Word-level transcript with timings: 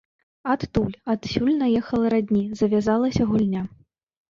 Адтуль, 0.53 0.95
адсюль 1.15 1.51
наехала 1.61 2.05
радні, 2.15 2.43
завязалася 2.65 3.31
гульня. 3.31 3.63